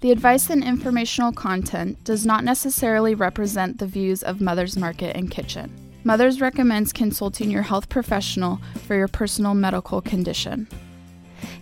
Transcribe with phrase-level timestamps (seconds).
[0.00, 5.30] The advice and informational content does not necessarily represent the views of Mother's Market and
[5.30, 5.70] Kitchen.
[6.04, 10.68] Mother's recommends consulting your health professional for your personal medical condition.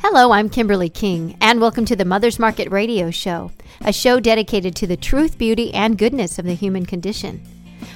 [0.03, 4.77] Hello, I'm Kimberly King, and welcome to the Mother's Market Radio Show, a show dedicated
[4.77, 7.43] to the truth, beauty, and goodness of the human condition.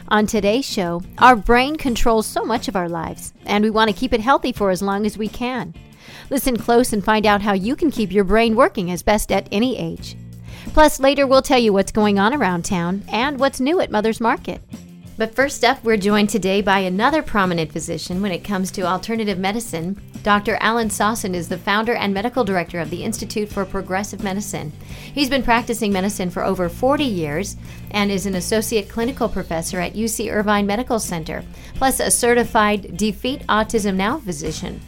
[0.08, 3.96] On today's show, our brain controls so much of our lives, and we want to
[3.96, 5.72] keep it healthy for as long as we can.
[6.30, 9.46] Listen close and find out how you can keep your brain working as best at
[9.52, 10.16] any age.
[10.72, 14.22] Plus, later we'll tell you what's going on around town and what's new at Mother's
[14.22, 14.62] Market.
[15.18, 19.38] But first up, we're joined today by another prominent physician when it comes to alternative
[19.38, 20.00] medicine.
[20.22, 20.56] Dr.
[20.60, 24.72] Allan Sosin is the founder and medical director of the Institute for Progressive Medicine.
[25.14, 27.58] He's been practicing medicine for over 40 years
[27.90, 31.44] and is an associate clinical professor at UC Irvine Medical Center,
[31.74, 34.80] plus a certified Defeat Autism Now physician.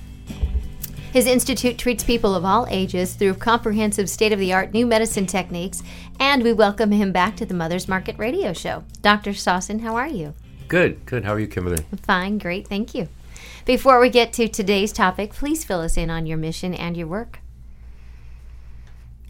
[1.14, 5.26] His institute treats people of all ages through comprehensive state of the art new medicine
[5.26, 5.80] techniques,
[6.18, 8.82] and we welcome him back to the Mother's Market Radio Show.
[9.00, 9.30] Dr.
[9.30, 10.34] Sosin, how are you?
[10.66, 11.24] Good, good.
[11.24, 11.84] How are you, Kimberly?
[12.02, 13.06] Fine, great, thank you.
[13.64, 17.06] Before we get to today's topic, please fill us in on your mission and your
[17.06, 17.38] work.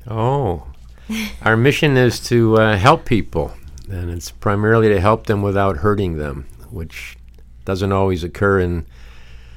[0.06, 0.68] Oh,
[1.42, 3.52] our mission is to uh, help people,
[3.90, 7.18] and it's primarily to help them without hurting them, which
[7.66, 8.86] doesn't always occur in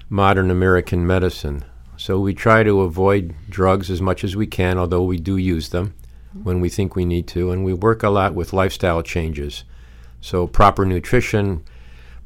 [0.09, 1.63] modern American medicine.
[1.97, 5.69] So we try to avoid drugs as much as we can, although we do use
[5.69, 5.95] them
[6.43, 7.51] when we think we need to.
[7.51, 9.63] And we work a lot with lifestyle changes.
[10.21, 11.63] So proper nutrition,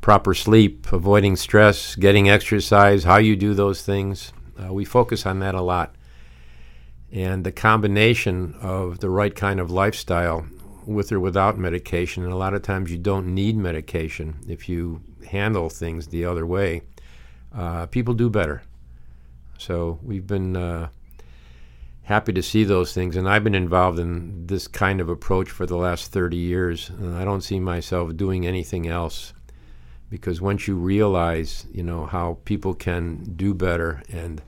[0.02, 4.34] proper sleep, avoiding stress, getting exercise, how you do those things.
[4.62, 5.96] Uh, we focus on that a lot.
[7.12, 10.46] And the combination of the right kind of lifestyle
[10.86, 15.02] with or without medication, and a lot of times you don't need medication if you
[15.30, 16.82] handle things the other way,
[17.56, 18.64] uh, people do better.
[19.62, 20.90] So we've been uh,
[22.02, 25.68] happy to see those things, and I've been involved in this kind of approach for
[25.68, 26.90] the last 30 years.
[27.14, 29.34] I don't see myself doing anything else
[30.10, 34.42] because once you realize, you know, how people can do better and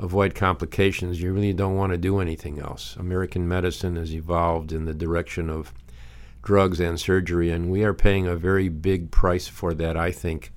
[0.00, 2.96] avoid complications, you really don't want to do anything else.
[2.96, 5.72] American medicine has evolved in the direction of
[6.42, 10.52] drugs and surgery, and we are paying a very big price for that, I think,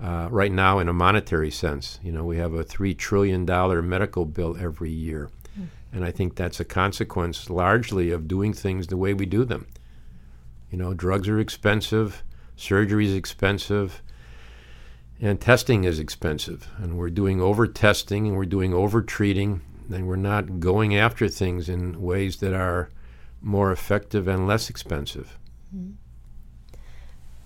[0.00, 1.98] uh, right now in a monetary sense.
[2.02, 3.44] You know, we have a $3 trillion
[3.88, 5.30] medical bill every year.
[5.58, 5.68] Mm.
[5.92, 9.66] And I think that's a consequence largely of doing things the way we do them.
[10.70, 12.22] You know, drugs are expensive,
[12.56, 14.02] surgery is expensive,
[15.20, 16.68] and testing is expensive.
[16.78, 19.60] And we're doing over testing and we're doing over treating,
[19.92, 22.88] and we're not going after things in ways that are
[23.42, 25.38] more effective and less expensive.
[25.76, 25.94] Mm.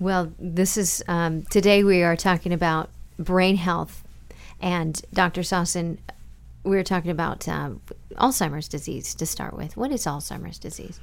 [0.00, 4.03] Well, this is um, today we are talking about brain health,
[4.60, 5.43] and Dr.
[6.65, 7.71] We were talking about uh,
[8.16, 9.77] Alzheimer's disease to start with.
[9.77, 10.99] What is Alzheimer's disease?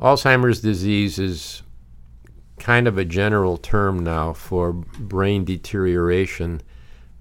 [0.00, 1.62] Alzheimer's disease is
[2.58, 6.62] kind of a general term now for brain deterioration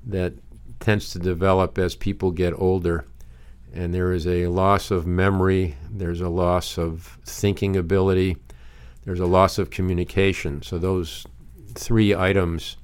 [0.06, 0.34] that
[0.80, 3.06] tends to develop as people get older.
[3.74, 8.38] And there is a loss of memory, there's a loss of thinking ability,
[9.06, 10.62] there's a loss of communication.
[10.62, 11.26] So those
[11.76, 12.78] three items,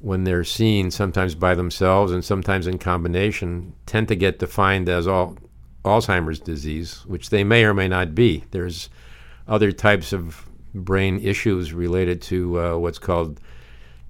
[0.00, 5.06] when they're seen sometimes by themselves and sometimes in combination, tend to get defined as
[5.06, 5.36] all
[5.84, 8.44] Alzheimer's disease, which they may or may not be.
[8.50, 8.88] There's
[9.46, 13.40] other types of brain issues related to uh, what's called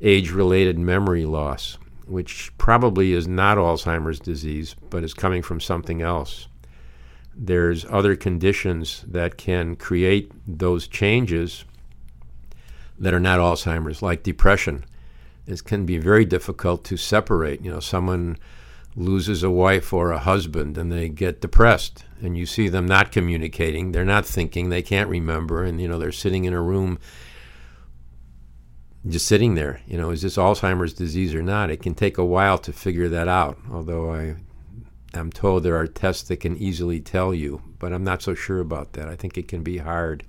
[0.00, 6.49] age-related memory loss, which probably is not Alzheimer's disease, but is coming from something else
[7.35, 11.65] there's other conditions that can create those changes
[12.99, 14.85] that are not Alzheimer's, like depression.
[15.47, 17.65] It can be very difficult to separate.
[17.65, 18.37] You know, someone
[18.97, 23.13] loses a wife or a husband and they get depressed, and you see them not
[23.13, 26.99] communicating, they're not thinking, they can't remember, and you know they're sitting in a room
[29.09, 29.81] just sitting there.
[29.87, 31.71] You know, is this Alzheimer's disease or not?
[31.71, 33.59] It can take a while to figure that out.
[33.73, 34.37] Although I
[35.15, 38.60] I'm told there are tests that can easily tell you, but I'm not so sure
[38.60, 39.09] about that.
[39.09, 40.25] I think it can be hard,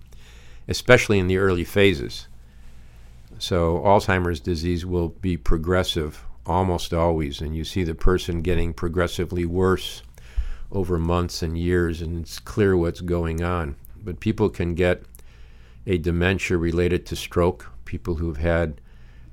[0.67, 2.27] especially in the early phases.
[3.37, 9.45] So, Alzheimer's disease will be progressive almost always, and you see the person getting progressively
[9.45, 10.01] worse
[10.71, 13.75] over months and years, and it's clear what's going on.
[14.03, 15.03] But people can get
[15.85, 18.80] a dementia related to stroke, people who've had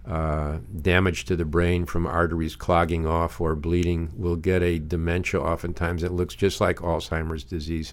[0.08, 5.38] uh, damage to the brain from arteries clogging off or bleeding will get a dementia
[5.38, 7.92] oftentimes that looks just like Alzheimer's disease.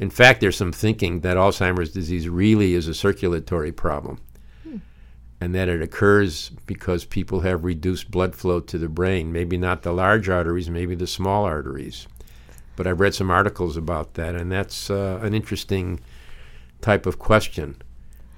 [0.00, 4.20] In fact, there's some thinking that Alzheimer's disease really is a circulatory problem
[4.64, 4.78] hmm.
[5.40, 9.82] and that it occurs because people have reduced blood flow to the brain, maybe not
[9.82, 12.08] the large arteries, maybe the small arteries.
[12.74, 16.00] but I've read some articles about that, and that's uh, an interesting
[16.80, 17.76] type of question.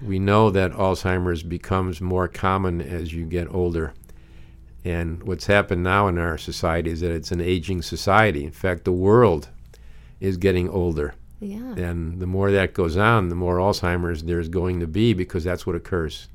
[0.03, 3.95] We know that Alzheimer's becomes more common as you get older.
[4.85, 8.45] And what's happened now in our society is that it's an aging society.
[8.45, 9.49] In fact, the world
[10.21, 11.15] is getting older.
[11.41, 11.75] Yeah.
[11.75, 15.67] And the more that goes on, the more Alzheimer's there's going to be because that's
[15.67, 16.29] what occurs.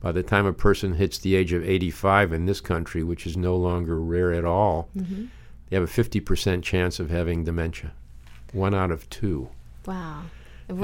[0.00, 3.36] By the time a person hits the age of 85 in this country, which is
[3.36, 5.26] no longer rare at all, Mm-hmm.
[5.68, 7.92] they have a 50% chance of having dementia.
[8.52, 9.48] One out of two.
[9.86, 10.22] Wow.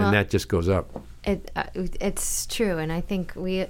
[0.05, 1.03] And that just goes up.
[1.25, 3.67] It uh, it's true, and I think we,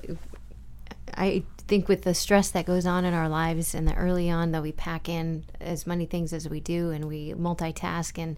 [1.14, 4.52] I think with the stress that goes on in our lives and the early on
[4.52, 8.36] that we pack in as many things as we do, and we multitask, and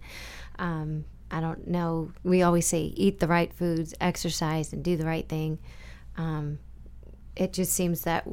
[0.59, 2.11] um, I don't know.
[2.23, 5.59] We always say eat the right foods, exercise, and do the right thing.
[6.17, 6.59] Um,
[7.35, 8.27] it just seems that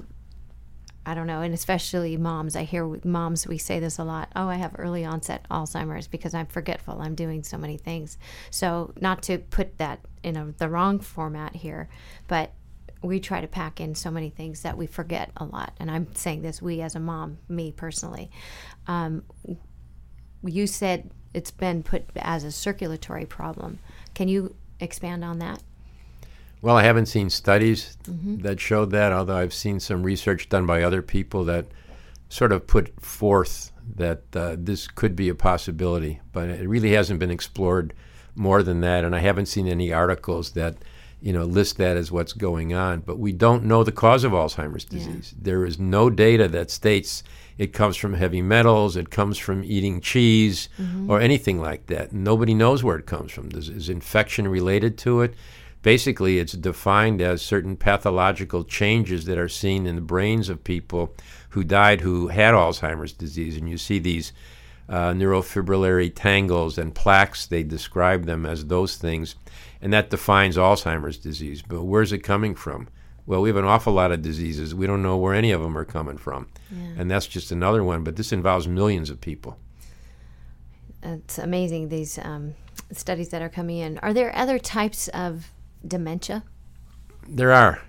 [1.09, 2.55] I don't know, and especially moms.
[2.55, 4.31] I hear moms we say this a lot.
[4.37, 7.01] Oh, I have early onset Alzheimer's because I'm forgetful.
[7.01, 8.19] I'm doing so many things.
[8.51, 11.89] So not to put that in a, the wrong format here,
[12.27, 12.53] but
[13.03, 15.73] we try to pack in so many things that we forget a lot.
[15.81, 18.31] And I'm saying this we as a mom, me personally.
[18.87, 19.23] Um,
[20.45, 23.79] you said it's been put as a circulatory problem.
[24.13, 25.63] Can you expand on that?
[26.61, 27.97] Well, I haven't seen studies
[28.43, 31.67] that showed that, although I've seen some research done by other people that
[32.29, 37.21] sort of put forth that uh, this could be a possibility, but it really hasn't
[37.21, 37.95] been explored
[38.35, 40.77] more than that, and I haven't seen any articles that
[41.21, 43.01] you know list that as what's going on.
[43.01, 45.35] But we don't know the cause of Alzheimer's disease.
[45.41, 47.23] There is no data that states
[47.57, 50.69] it comes from heavy metals, it comes from eating cheese,
[51.09, 52.13] or anything like that.
[52.13, 53.51] Nobody knows where it comes from.
[53.53, 55.35] Is, is infection related to it?
[55.83, 61.15] Basically it's defined as certain pathological changes that are seen in the brains of people
[61.51, 63.57] who died who had Alzheimer's disease.
[63.57, 64.33] And you see these
[64.89, 69.37] uh, neurofibrillary tangles and plaques, they describe them as those things.
[69.81, 71.63] And that defines Alzheimer's disease.
[71.63, 72.89] But where's it coming from?
[73.27, 74.75] Well, we have an awful lot of diseases.
[74.75, 76.49] We don't know where any of them are coming from.
[76.99, 78.03] And that's just another one.
[78.03, 79.59] But this involves millions of people.
[81.03, 82.55] It's amazing these um,
[82.93, 83.99] studies that are coming in.
[83.99, 85.53] Are there other types of
[85.87, 86.45] dementia?
[87.27, 87.81] There are.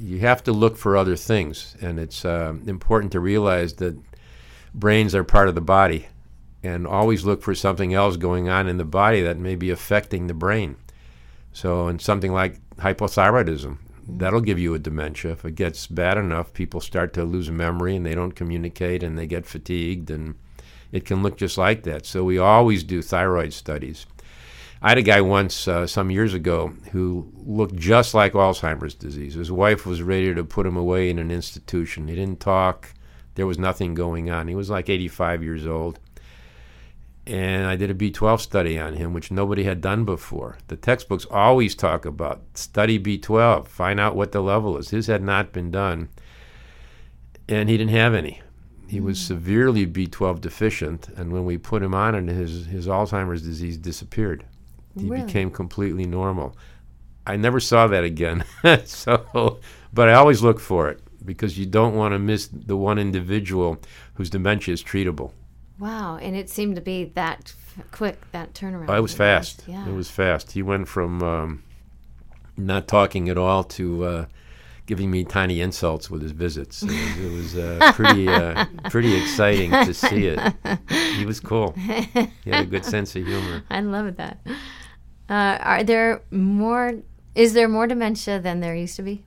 [0.00, 3.98] You have to look for other things, and it's uh, important to realize that
[4.74, 6.06] brains are part of the body,
[6.62, 10.26] and always look for something else going on in the body that may be affecting
[10.26, 10.76] the brain.
[11.52, 15.32] So, in something like hypothyroidism, that'll give you a dementia.
[15.32, 19.18] If it gets bad enough, people start to lose memory and they don't communicate and
[19.18, 20.36] they get fatigued, and
[20.92, 22.06] it can look just like that.
[22.06, 24.06] So, we always do thyroid studies.
[24.80, 29.34] I had a guy once, uh, some years ago, who looked just like Alzheimer's disease.
[29.34, 32.06] His wife was ready to put him away in an institution.
[32.06, 32.94] He didn't talk.
[33.34, 34.46] There was nothing going on.
[34.46, 35.98] He was like 85 years old.
[37.26, 40.58] And I did a B12 study on him, which nobody had done before.
[40.68, 44.90] The textbooks always talk about study B12, find out what the level is.
[44.90, 46.08] His had not been done,
[47.48, 48.42] and he didn't have any.
[48.86, 53.42] He was severely B12 deficient, and when we put him on it, his, his Alzheimer's
[53.42, 54.44] disease disappeared
[55.00, 55.24] he Really?
[55.24, 56.56] became completely normal.
[57.26, 58.44] I never saw that again.
[58.84, 59.58] so,
[59.92, 63.78] but I always look for it because you don't want to miss the one individual
[64.14, 65.32] whose dementia is treatable.
[65.78, 68.86] Wow, and it seemed to be that f- quick, that turnaround.
[68.88, 69.62] Oh, it was fast.
[69.66, 69.86] Yeah.
[69.88, 70.52] It was fast.
[70.52, 71.62] He went from um,
[72.56, 74.26] not talking at all to uh,
[74.86, 76.82] giving me tiny insults with his visits.
[76.82, 80.40] It was, it was uh, pretty uh, pretty exciting to see it.
[81.16, 81.72] He was cool.
[81.72, 83.62] He had a good sense of humor.
[83.70, 84.38] I love that.
[85.28, 86.94] Uh, are there more?
[87.34, 89.24] Is there more dementia than there used to be?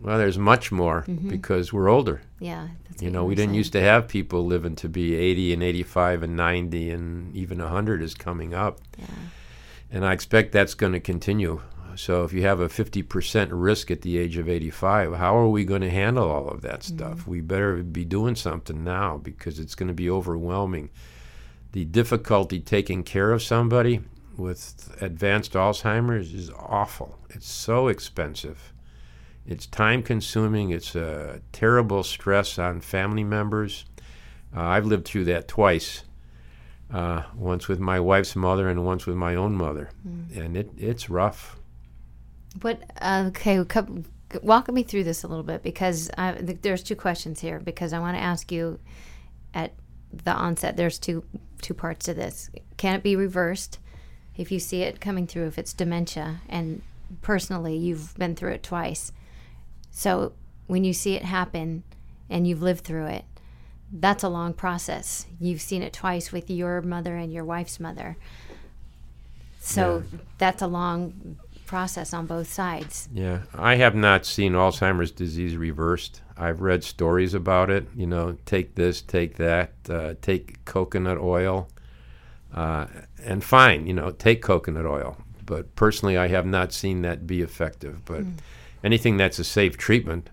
[0.00, 2.20] Well, there's much more because we're older.
[2.38, 3.58] Yeah, that's You know, we didn't saying.
[3.58, 8.02] used to have people living to be 80 and 85 and 90 and even 100
[8.02, 8.80] is coming up.
[8.98, 9.06] Yeah.
[9.90, 11.62] And I expect that's going to continue.
[11.96, 15.64] So if you have a 50% risk at the age of 85, how are we
[15.64, 17.26] going to handle all of that stuff?
[17.26, 20.90] We better be doing something now because it's going to be overwhelming.
[21.72, 24.00] The difficulty taking care of somebody
[24.36, 27.18] with advanced Alzheimer's is awful.
[27.30, 28.72] It's so expensive.
[29.46, 30.70] It's time consuming.
[30.70, 33.84] It's a terrible stress on family members.
[34.56, 36.04] Uh, I've lived through that twice.
[36.92, 39.90] Uh, once with my wife's mother and once with my own mother,
[40.36, 41.58] and it it's rough.
[42.60, 42.82] What?
[43.00, 43.64] Uh, okay,
[44.42, 47.58] walk me through this a little bit because I, th- there's two questions here.
[47.58, 48.78] Because I want to ask you,
[49.54, 49.72] at
[50.12, 51.24] the onset, there's two
[51.62, 52.50] two parts to this.
[52.76, 53.78] Can it be reversed
[54.36, 55.46] if you see it coming through?
[55.46, 56.82] If it's dementia, and
[57.22, 59.12] personally, you've been through it twice.
[59.90, 60.32] So
[60.66, 61.84] when you see it happen,
[62.30, 63.24] and you've lived through it,
[63.92, 65.26] that's a long process.
[65.38, 68.16] You've seen it twice with your mother and your wife's mother.
[69.60, 70.18] So Yeah.
[70.38, 71.36] that's a long
[71.66, 73.08] process on both sides.
[73.12, 76.22] Yeah, I have not seen Alzheimer's disease reversed.
[76.36, 77.86] I've read stories about it.
[77.94, 81.68] You know, take this, take that, uh, take coconut oil,
[82.54, 82.86] uh,
[83.22, 83.86] and fine.
[83.86, 85.16] You know, take coconut oil.
[85.44, 88.04] But personally, I have not seen that be effective.
[88.04, 88.24] But
[88.82, 90.30] anything that's a safe treatment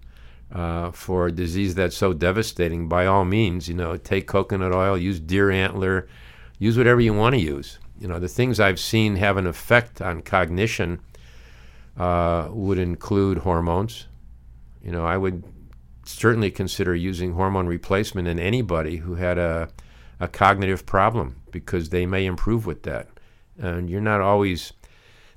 [0.54, 4.98] uh, for a disease that's so devastating, by all means, you know, take coconut oil,
[4.98, 6.08] use deer antler,
[6.60, 7.80] use whatever you want to use.
[8.00, 11.01] You know, the things I've seen have an effect on cognition
[11.98, 14.08] uh, would include hormones.
[14.84, 15.44] You know, I would
[16.06, 19.70] certainly consider using hormone replacement in anybody who had a,
[20.22, 23.08] a cognitive problem because they may improve with that.
[23.58, 24.72] And you're not always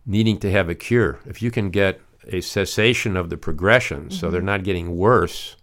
[0.07, 1.19] needing to have a cure.
[1.26, 4.33] If you can get a cessation of the progression so mm-hmm.
[4.33, 5.57] they're not getting worse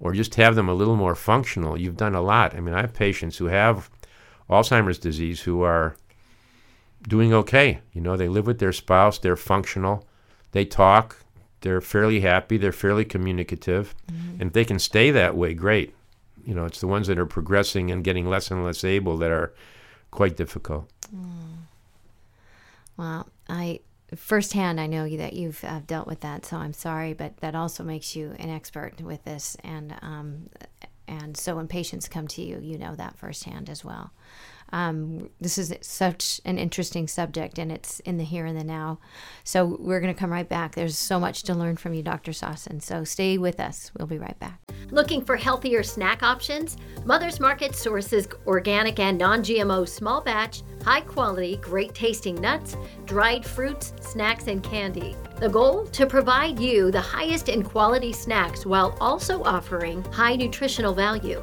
[0.00, 2.54] or just have them a little more functional, you've done a lot.
[2.54, 3.90] I mean, I have patients who have
[4.48, 5.96] Alzheimer's disease who are
[7.08, 7.80] doing okay.
[7.92, 10.06] You know, they live with their spouse, they're functional,
[10.52, 11.18] they talk,
[11.62, 13.94] they're fairly happy, they're fairly communicative.
[14.10, 14.40] Mm-hmm.
[14.40, 15.94] And if they can stay that way, great.
[16.44, 19.30] You know, it's the ones that are progressing and getting less and less able that
[19.30, 19.52] are
[20.10, 20.90] quite difficult.
[22.96, 23.80] Well, I
[24.14, 27.82] firsthand I know that you've uh, dealt with that, so I'm sorry, but that also
[27.82, 30.50] makes you an expert with this, and um,
[31.08, 34.12] and so when patients come to you, you know that firsthand as well.
[34.72, 38.98] Um, this is such an interesting subject, and it's in the here and the now.
[39.44, 40.74] So we're going to come right back.
[40.74, 42.32] There's so much to learn from you, Dr.
[42.32, 42.82] Sosin.
[42.82, 43.90] So stay with us.
[43.96, 44.60] We'll be right back.
[44.90, 46.76] Looking for healthier snack options?
[47.04, 53.44] Mother's Market sources organic and non GMO small batch, high quality, great tasting nuts, dried
[53.44, 55.16] fruits, snacks, and candy.
[55.36, 55.86] The goal?
[55.86, 61.42] To provide you the highest in quality snacks while also offering high nutritional value.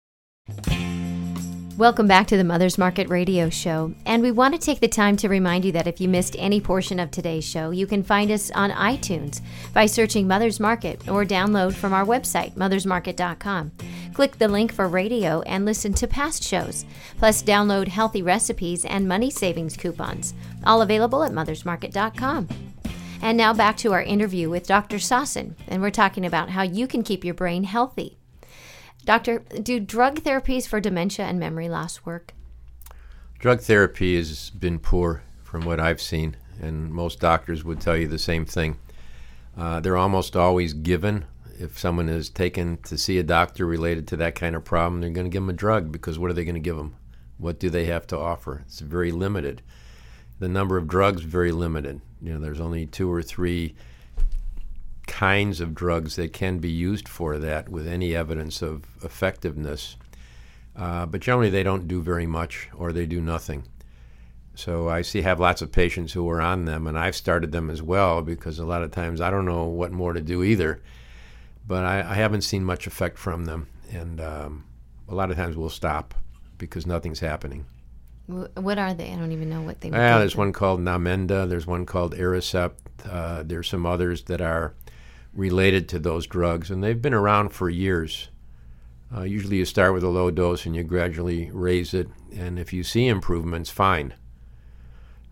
[1.77, 3.93] Welcome back to the Mother's Market Radio Show.
[4.05, 6.59] And we want to take the time to remind you that if you missed any
[6.59, 9.41] portion of today's show, you can find us on iTunes
[9.73, 13.71] by searching Mother's Market or download from our website, mothersmarket.com.
[14.13, 16.85] Click the link for radio and listen to past shows,
[17.17, 20.33] plus download healthy recipes and money savings coupons,
[20.65, 22.49] all available at mothersmarket.com.
[23.21, 24.97] And now back to our interview with Dr.
[24.97, 28.17] Sosin, and we're talking about how you can keep your brain healthy.
[29.03, 32.33] Doctor, do drug therapies for dementia and memory loss work?
[33.39, 38.07] Drug therapy has been poor from what I've seen, and most doctors would tell you
[38.07, 38.77] the same thing.
[39.57, 41.25] Uh, they're almost always given.
[41.59, 45.09] If someone is taken to see a doctor related to that kind of problem, they're
[45.09, 46.95] going to give them a drug because what are they going to give them?
[47.37, 48.61] What do they have to offer?
[48.67, 49.63] It's very limited.
[50.39, 52.01] The number of drugs very limited.
[52.21, 53.73] You know, there's only two or three
[55.21, 59.95] kinds of drugs that can be used for that with any evidence of effectiveness.
[60.75, 63.63] Uh, but generally, they don't do very much or they do nothing.
[64.55, 67.69] So I see have lots of patients who are on them, and I've started them
[67.69, 70.81] as well because a lot of times I don't know what more to do either.
[71.67, 74.65] But I, I haven't seen much effect from them, and um,
[75.07, 76.15] a lot of times we'll stop
[76.57, 77.65] because nothing's happening.
[78.25, 79.11] What are they?
[79.11, 79.89] I don't even know what they.
[79.89, 80.37] go there's to.
[80.39, 81.47] one called Namenda.
[81.47, 82.73] There's one called Aricept.
[83.07, 84.73] Uh, there's some others that are
[85.33, 88.29] related to those drugs, and they've been around for years.
[89.15, 92.71] Uh, usually, you start with a low dose and you gradually raise it, and if
[92.73, 94.13] you see improvements, fine.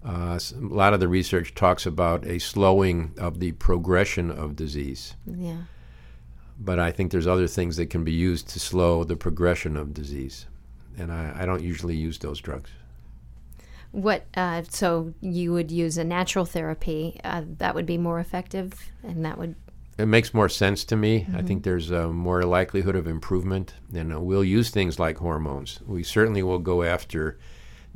[0.06, 5.16] Uh, a lot of the research talks about a slowing of the progression of disease,
[5.26, 5.64] Yeah.
[6.58, 9.94] but I think there's other things that can be used to slow the progression of
[9.94, 10.46] disease,
[10.98, 12.70] and I, I don't usually use those drugs.
[13.92, 14.26] What?
[14.36, 19.26] Uh, so you would use a natural therapy uh, that would be more effective, and
[19.26, 19.56] that would.
[20.00, 21.28] It makes more sense to me.
[21.36, 23.74] I think there's a more likelihood of improvement.
[23.94, 25.80] And uh, we'll use things like hormones.
[25.86, 27.38] We certainly will go after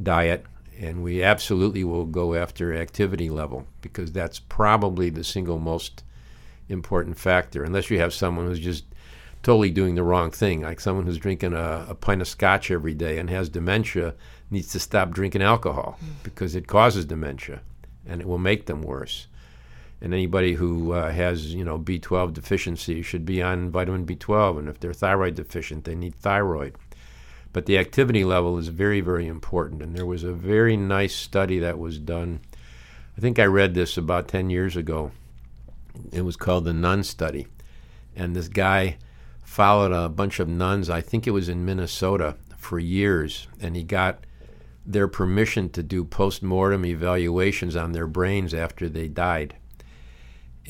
[0.02, 0.46] diet,
[0.78, 6.04] and we absolutely will go after activity level because that's probably the single most
[6.68, 7.64] important factor.
[7.64, 8.84] Unless you have someone who's just
[9.42, 10.62] totally doing the wrong thing.
[10.62, 14.16] Like someone who's drinking a, a pint of scotch every day and has dementia
[14.50, 17.62] needs to stop drinking alcohol because it causes dementia
[18.06, 19.28] and it will make them worse.
[20.04, 24.60] And anybody who uh, has, you know, B12 deficiency should be on vitamin B12.
[24.60, 26.76] And if they're thyroid deficient, they need thyroid.
[27.54, 29.82] But the activity level is very, very important.
[29.82, 32.42] And there was a very nice study that was done.
[33.18, 35.12] I think I read this about 10 years ago.
[36.12, 37.48] It was called the Nun Study.
[38.14, 38.98] And this guy
[39.46, 43.48] followed a bunch of nuns, I think it was in Minnesota, for years.
[43.62, 44.26] And he got
[44.86, 49.56] their permission to do post mortem evaluations on their brains after they died.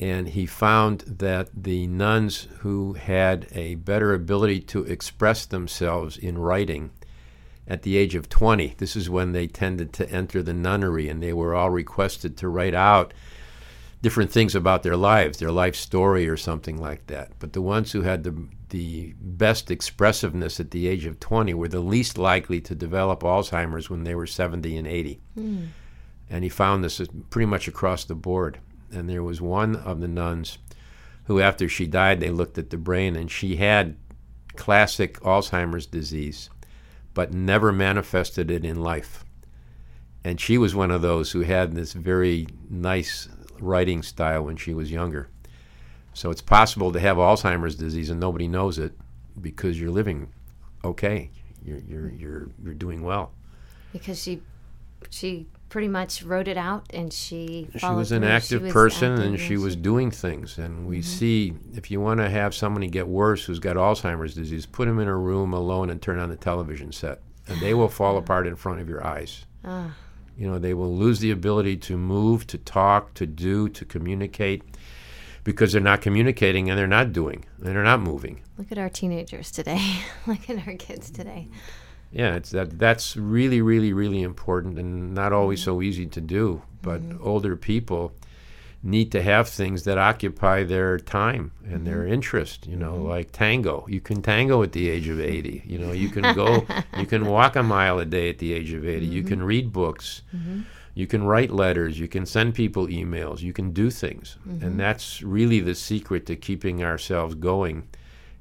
[0.00, 6.38] And he found that the nuns who had a better ability to express themselves in
[6.38, 6.90] writing
[7.66, 11.22] at the age of 20, this is when they tended to enter the nunnery, and
[11.22, 13.14] they were all requested to write out
[14.02, 17.32] different things about their lives, their life story or something like that.
[17.38, 21.68] But the ones who had the the best expressiveness at the age of 20 were
[21.68, 25.20] the least likely to develop Alzheimer's when they were 70 and 80.
[25.38, 25.68] Mm.
[26.28, 28.58] And he found this pretty much across the board.
[28.94, 30.58] And there was one of the nuns
[31.24, 33.96] who, after she died, they looked at the brain and she had
[34.56, 36.50] classic Alzheimer's disease,
[37.12, 39.24] but never manifested it in life.
[40.22, 43.28] And she was one of those who had this very nice
[43.60, 45.28] writing style when she was younger.
[46.14, 48.92] So it's possible to have Alzheimer's disease and nobody knows it
[49.40, 50.32] because you're living
[50.84, 51.30] okay.
[51.64, 53.32] You're you're you're you're doing well.
[53.92, 54.42] Because she
[55.10, 59.26] she pretty much wrote it out and she she was an active was person active
[59.26, 61.02] and, she, was doing things and we mm-hmm.
[61.02, 65.00] see if you want to have somebody get worse who's got Alzheimer's disease put them
[65.00, 68.46] in a room alone and turn on the television set and they will fall apart
[68.46, 69.46] in front of your eyes.
[69.64, 69.88] Uh.
[70.38, 74.62] You know, they will lose the ability to move, to talk, to do, to communicate
[75.42, 78.42] because they're not communicating and they're not doing and they're not moving.
[78.58, 80.02] Look at our teenagers today.
[80.28, 81.48] Look at our kids today.
[82.14, 86.62] Yeah, it's that that's really really really important and not always so easy to do,
[86.80, 87.26] but mm-hmm.
[87.26, 88.12] older people
[88.84, 91.84] need to have things that occupy their time and mm-hmm.
[91.84, 93.08] their interest, you know, mm-hmm.
[93.08, 93.84] like tango.
[93.88, 95.62] You can tango at the age of 80.
[95.66, 96.66] You know, you can go
[96.98, 99.06] you can walk a mile a day at the age of 80.
[99.06, 99.46] You can mm-hmm.
[99.46, 100.62] read books mm-hmm.
[100.94, 104.38] You can write letters, you can send people emails, you can do things.
[104.48, 104.64] Mm-hmm.
[104.64, 107.88] And that's really the secret to keeping ourselves going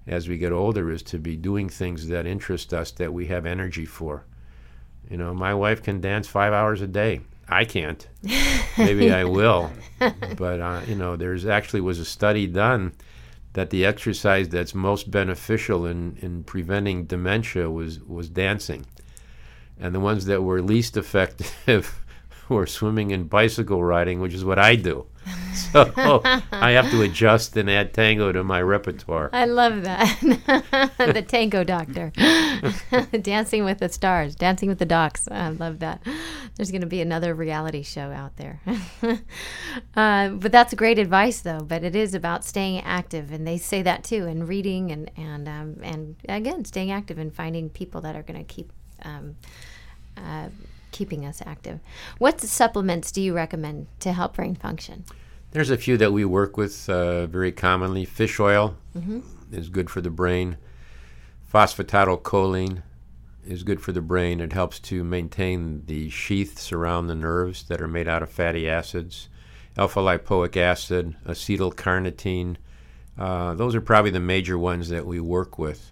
[0.05, 3.45] as we get older is to be doing things that interest us that we have
[3.45, 4.25] energy for.
[5.09, 7.21] You know, my wife can dance 5 hours a day.
[7.47, 8.07] I can't.
[8.77, 9.71] Maybe I will.
[9.99, 12.93] But uh, you know, there's actually was a study done
[13.53, 18.85] that the exercise that's most beneficial in, in preventing dementia was, was dancing.
[19.79, 22.03] And the ones that were least effective
[22.49, 25.05] were swimming and bicycle riding, which is what I do.
[25.73, 29.29] So I have to adjust and add tango to my repertoire.
[29.33, 30.19] I love that.
[30.97, 32.11] the tango doctor.
[33.21, 35.27] Dancing with the stars, dancing with the docs.
[35.29, 36.01] I love that.
[36.55, 38.61] There's going to be another reality show out there.
[39.95, 41.61] uh, but that's great advice, though.
[41.61, 45.47] But it is about staying active, and they say that too, and reading, and and
[45.47, 48.71] um, and again, staying active and finding people that are going to keep.
[49.03, 49.35] Um,
[50.15, 50.49] uh,
[50.91, 51.79] keeping us active.
[52.19, 55.05] What supplements do you recommend to help brain function?
[55.53, 58.05] There's a few that we work with uh, very commonly.
[58.05, 59.19] Fish oil mm-hmm.
[59.51, 60.57] is good for the brain.
[61.53, 62.81] Phosphatidylcholine
[63.45, 64.41] is good for the brain.
[64.41, 68.67] It helps to maintain the sheaths around the nerves that are made out of fatty
[68.67, 69.29] acids.
[69.77, 72.55] Alpha lipoic acid, acetyl carnitine.
[73.15, 75.91] Uh, those are probably the major ones that we work with.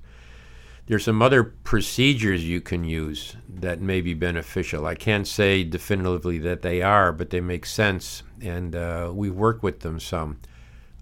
[0.87, 4.85] There's some other procedures you can use that may be beneficial.
[4.85, 9.63] I can't say definitively that they are, but they make sense, and uh, we work
[9.63, 10.39] with them some.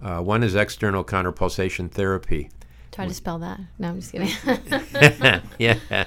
[0.01, 2.49] Uh, one is external counterpulsation therapy.
[2.91, 3.59] Try to spell that.
[3.77, 4.29] No, I'm just kidding.
[5.59, 6.05] yeah.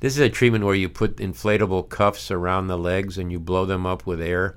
[0.00, 3.64] This is a treatment where you put inflatable cuffs around the legs and you blow
[3.64, 4.56] them up with air.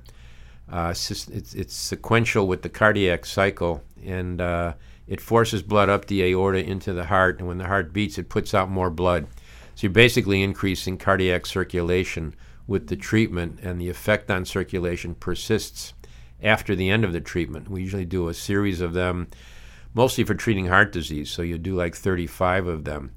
[0.71, 4.73] Uh, it's, it's, it's, sequential with the cardiac cycle, and uh,
[5.07, 8.29] it forces blood up the aorta into the heart, and when the heart beats, it
[8.29, 9.27] puts out more blood.
[9.75, 12.35] So you're basically increasing cardiac circulation
[12.67, 15.93] with the treatment, and the effect on circulation persists
[16.41, 17.69] after the end of the treatment.
[17.69, 19.27] We usually do a series of them,
[19.93, 23.11] mostly for treating heart disease, so you do like 35 of them.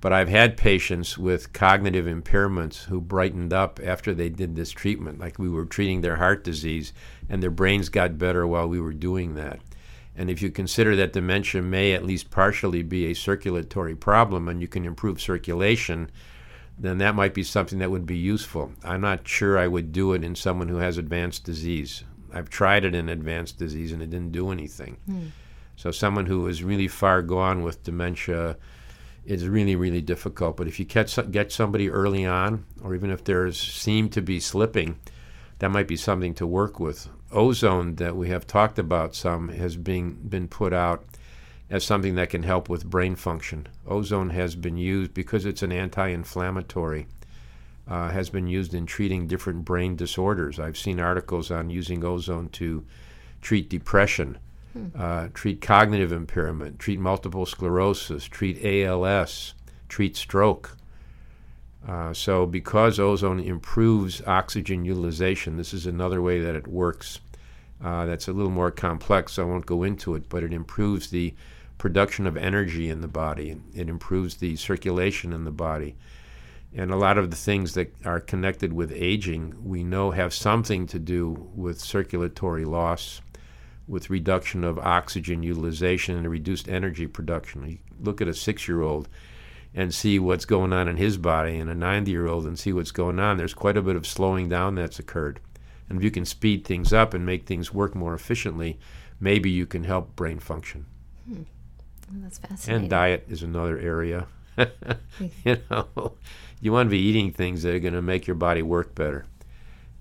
[0.00, 5.20] But I've had patients with cognitive impairments who brightened up after they did this treatment,
[5.20, 6.92] like we were treating their heart disease,
[7.28, 9.60] and their brains got better while we were doing that.
[10.14, 14.60] And if you consider that dementia may at least partially be a circulatory problem and
[14.60, 16.10] you can improve circulation,
[16.78, 18.72] then that might be something that would be useful.
[18.84, 22.04] I'm not sure I would do it in someone who has advanced disease.
[22.32, 24.96] I've tried it in advanced disease and it didn't do anything.
[25.08, 25.30] Mm.
[25.76, 28.56] So someone who is really far gone with dementia
[29.24, 30.56] is really, really difficult.
[30.56, 34.40] But if you catch, get somebody early on, or even if there's seem to be
[34.40, 34.98] slipping,
[35.58, 37.08] that might be something to work with.
[37.32, 41.04] Ozone that we have talked about some has been been put out
[41.70, 43.66] as something that can help with brain function.
[43.86, 47.06] Ozone has been used because it's an anti-inflammatory.
[47.88, 50.60] Uh, has been used in treating different brain disorders.
[50.60, 52.84] I've seen articles on using ozone to
[53.40, 54.38] treat depression,
[54.72, 54.86] hmm.
[54.96, 59.54] uh, treat cognitive impairment, treat multiple sclerosis, treat ALS,
[59.88, 60.76] treat stroke.
[61.86, 67.20] Uh, so, because ozone improves oxygen utilization, this is another way that it works.
[67.82, 71.10] Uh, that's a little more complex, so I won't go into it, but it improves
[71.10, 71.34] the
[71.78, 73.56] production of energy in the body.
[73.74, 75.96] It improves the circulation in the body.
[76.74, 80.86] And a lot of the things that are connected with aging, we know have something
[80.86, 83.20] to do with circulatory loss,
[83.88, 87.68] with reduction of oxygen utilization and reduced energy production.
[87.68, 89.08] You look at a six year old
[89.74, 92.72] and see what's going on in his body, and a 90 year old and see
[92.72, 93.36] what's going on.
[93.36, 95.40] There's quite a bit of slowing down that's occurred.
[95.88, 98.78] And if you can speed things up and make things work more efficiently,
[99.20, 100.86] maybe you can help brain function.
[101.26, 101.42] Hmm.
[102.10, 102.82] that's fascinating.
[102.82, 104.26] And diet is another area.
[105.44, 106.12] you know,
[106.60, 109.24] you want to be eating things that are going to make your body work better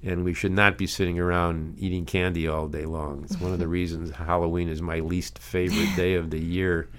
[0.03, 3.23] and we should not be sitting around eating candy all day long.
[3.23, 6.89] It's one of the reasons Halloween is my least favorite day of the year,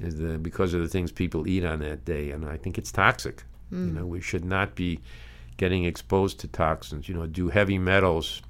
[0.00, 2.90] is the, because of the things people eat on that day, and I think it's
[2.90, 3.44] toxic.
[3.72, 3.86] Mm.
[3.86, 5.00] You know, we should not be
[5.56, 7.08] getting exposed to toxins.
[7.08, 8.42] You know, do heavy metals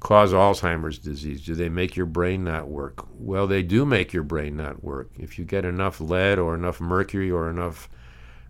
[0.00, 1.44] cause Alzheimer's disease?
[1.44, 3.06] Do they make your brain not work?
[3.18, 5.10] Well, they do make your brain not work.
[5.18, 7.88] If you get enough lead or enough mercury or enough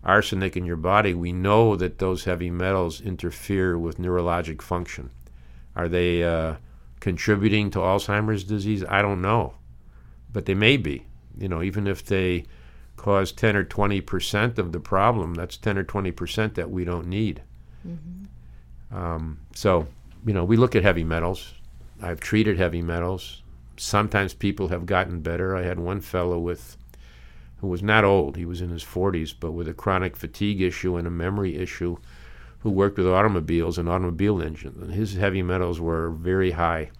[0.03, 5.09] arsenic in your body, we know that those heavy metals interfere with neurologic function.
[5.75, 6.55] Are they uh,
[6.99, 8.83] contributing to Alzheimer's disease?
[8.87, 9.55] I don't know,
[10.31, 11.07] but they may be.
[11.37, 12.45] You know, even if they
[12.95, 16.85] cause 10 or 20 percent of the problem, that's 10 or 20 percent that we
[16.85, 17.41] don't need.
[17.87, 18.95] Mm-hmm.
[18.95, 19.87] Um, so,
[20.25, 21.53] you know, we look at heavy metals.
[22.01, 23.41] I've treated heavy metals.
[23.77, 25.55] Sometimes people have gotten better.
[25.55, 26.77] I had one fellow with
[27.63, 30.97] who was not old, he was in his 40s, but with a chronic fatigue issue
[30.97, 31.95] and a memory issue,
[32.59, 34.83] who worked with automobiles and automobile engines.
[34.83, 36.91] And his heavy metals were very high.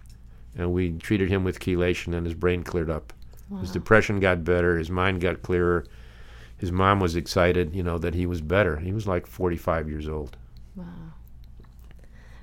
[0.56, 3.12] And we treated him with chelation, and his brain cleared up.
[3.48, 3.60] Wow.
[3.60, 5.84] His depression got better, his mind got clearer.
[6.56, 8.76] His mom was excited, you know, that he was better.
[8.78, 10.36] He was like 45 years old.
[10.76, 10.86] Wow.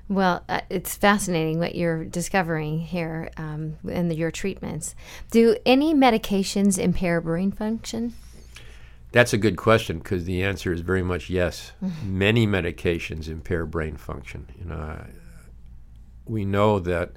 [0.08, 4.94] Well, uh, it's fascinating what you're discovering here um, in the, your treatments.
[5.30, 8.12] Do any medications impair brain function?
[9.12, 11.72] That's a good question because the answer is very much yes.
[11.82, 12.18] Mm-hmm.
[12.18, 14.48] Many medications impair brain function.
[14.58, 15.04] You know,
[16.26, 17.12] we know that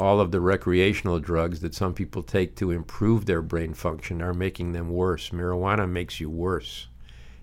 [0.00, 4.32] all of the recreational drugs that some people take to improve their brain function are
[4.32, 5.28] making them worse.
[5.30, 6.88] Marijuana makes you worse.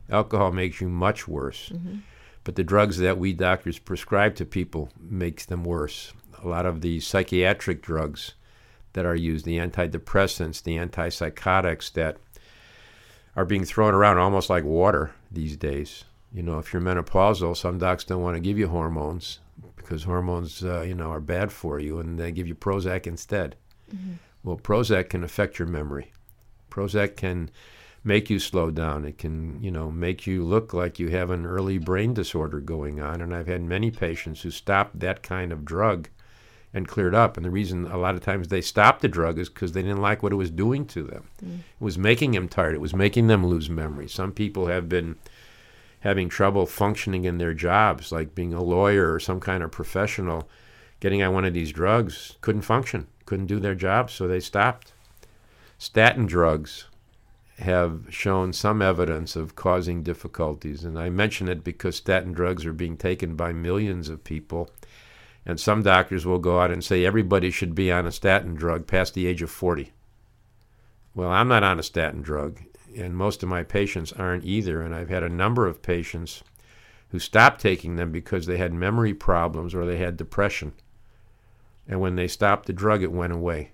[0.10, 1.70] Alcohol makes you much worse.
[1.70, 1.98] Mm-hmm.
[2.44, 6.14] But the drugs that we doctors prescribe to people makes them worse.
[6.44, 8.34] A lot of the psychiatric drugs
[8.94, 12.18] that are used, the antidepressants, the antipsychotics that
[13.36, 16.06] are being thrown around almost like water these days.
[16.34, 19.40] You know, if you're menopausal, some docs don't want to give you hormones
[19.76, 23.56] because hormones, uh, you know, are bad for you, and they give you Prozac instead.
[23.94, 24.14] Mm-hmm.
[24.44, 26.12] Well, Prozac can affect your memory.
[26.70, 27.50] Prozac can
[28.04, 29.06] make you slow down.
[29.06, 33.02] It can, you know, make you look like you have an early brain disorder going
[33.02, 33.22] on.
[33.22, 36.10] And I've had many patients who stopped that kind of drug
[36.74, 37.36] and cleared up.
[37.36, 40.02] And the reason a lot of times they stopped the drug is because they didn't
[40.02, 41.28] like what it was doing to them.
[41.44, 41.60] Mm.
[41.60, 42.76] It was making them tired.
[42.76, 44.08] It was making them lose memory.
[44.08, 45.18] Some people have been
[46.02, 50.48] having trouble functioning in their jobs, like being a lawyer or some kind of professional,
[51.00, 54.94] getting on one of these drugs, couldn't function, couldn't do their job, so they stopped.
[55.78, 56.86] Statin drugs
[57.60, 60.84] have shown some evidence of causing difficulties.
[60.84, 64.70] And I mention it because statin drugs are being taken by millions of people.
[65.46, 68.86] And some doctors will go out and say everybody should be on a statin drug
[68.86, 69.92] past the age of 40.
[71.16, 72.60] Well, I'm not on a statin drug,
[72.98, 74.82] and most of my patients aren't either.
[74.82, 76.44] And I've had a number of patients
[77.10, 80.74] who stopped taking them because they had memory problems or they had depression.
[81.88, 83.72] And when they stopped the drug, it went away.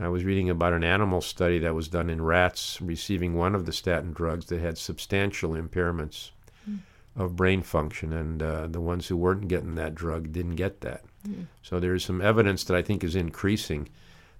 [0.00, 3.66] I was reading about an animal study that was done in rats receiving one of
[3.66, 6.30] the statin drugs that had substantial impairments
[6.68, 6.78] mm.
[7.16, 11.02] of brain function, and uh, the ones who weren't getting that drug didn't get that.
[11.28, 11.46] Mm.
[11.62, 13.88] So there is some evidence that I think is increasing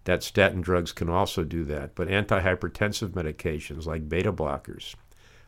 [0.04, 1.94] that statin drugs can also do that.
[1.94, 4.94] But antihypertensive medications like beta blockers,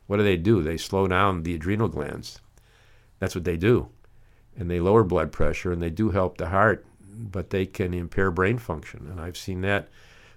[0.06, 0.62] what do they do?
[0.62, 2.40] They slow down the adrenal glands.
[3.18, 3.88] That's what they do.
[4.56, 6.84] And they lower blood pressure and they do help the heart
[7.14, 9.06] but they can impair brain function.
[9.10, 9.88] And I've seen that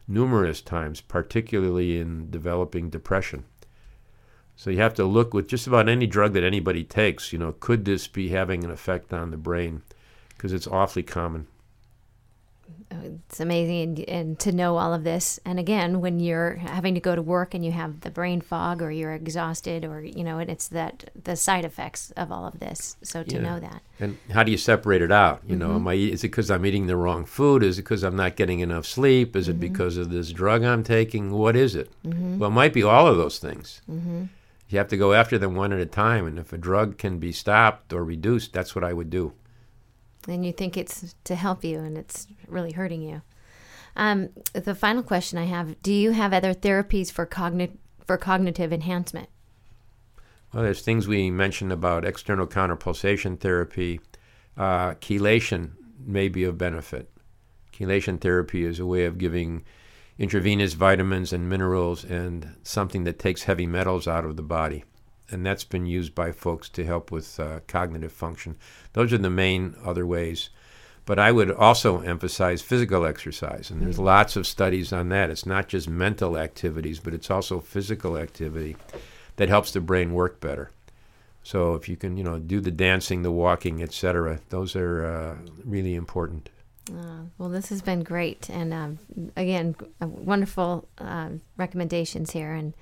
[0.08, 3.46] numerous times, particularly in developing depression.
[4.56, 7.54] So you have to look with just about any drug that anybody takes, you know,
[7.54, 9.82] could this be having an effect on the brain?
[10.30, 11.48] Because it's awfully common.
[12.92, 15.40] It's amazing and, and, to know all of this.
[15.46, 18.82] And again, when you're having to go to work and you have the brain fog
[18.82, 22.60] or you're exhausted or, you know, and it's that the side effects of all of
[22.60, 22.98] this.
[23.02, 23.42] So to yeah.
[23.42, 23.82] know that.
[24.00, 25.42] And how do you separate it out?
[25.46, 25.68] You mm-hmm.
[25.68, 27.64] know, am I, is it because I'm eating the wrong food?
[27.64, 29.36] Is it because I'm not getting enough sleep?
[29.36, 29.58] Is mm-hmm.
[29.58, 31.32] it because of this drug I'm taking?
[31.32, 31.92] What is it?
[32.04, 32.40] Mm-hmm.
[32.40, 33.82] Well, it might be all of those things.
[33.90, 34.26] Mm-hmm.
[34.70, 36.26] You have to go after them one at a time.
[36.26, 39.34] And if a drug can be stopped or reduced, that's what I would do
[40.28, 43.22] and you think it's to help you and it's really hurting you.
[43.96, 48.72] Um, the final question I have: Do you have other therapies for cognitive for cognitive
[48.72, 49.30] enhancement?
[50.54, 54.00] Well, there's things we mentioned about external counterpulsation therapy.
[54.58, 57.10] Uh, chelation may be of benefit.
[57.74, 59.64] Chelation therapy is a way of giving
[60.18, 64.86] intravenous vitamins and minerals and something that takes heavy metals out of the body
[65.32, 68.58] and that's been used by folks to help with uh, cognitive function.
[68.94, 70.50] Those are the main other ways.
[71.06, 75.30] But I would also emphasize physical exercise, and there's lots of studies on that.
[75.30, 78.76] It's not just mental activities, but it's also physical activity
[79.36, 80.72] that helps the brain work better.
[81.44, 85.36] So if you can, you know, do the dancing, the walking, etc., those are uh,
[85.64, 86.50] really important.
[86.92, 89.00] Uh, well, this has been great, and um,
[89.36, 92.74] again, wonderful uh, recommendations here, and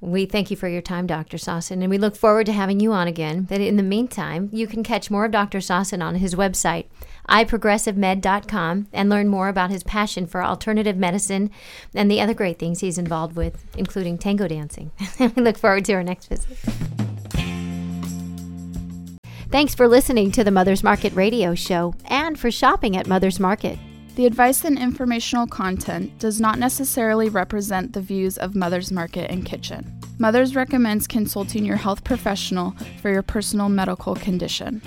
[0.00, 1.38] we thank you for your time, Dr.
[1.38, 3.42] Sosin, and we look forward to having you on again.
[3.42, 5.58] But in the meantime, you can catch more of Dr.
[5.58, 6.86] Sosin on his website,
[7.28, 11.50] iprogressivemed.com, and learn more about his passion for alternative medicine
[11.94, 14.92] and the other great things he's involved with, including tango dancing.
[15.20, 16.56] we look forward to our next visit.
[19.50, 23.78] Thanks for listening to the Mother's Market radio show and for shopping at Mother's Market.
[24.18, 29.46] The advice and informational content does not necessarily represent the views of Mother's Market and
[29.46, 30.00] Kitchen.
[30.18, 34.82] Mothers recommends consulting your health professional for your personal medical condition.